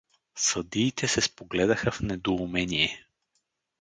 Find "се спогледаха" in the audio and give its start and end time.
1.07-1.91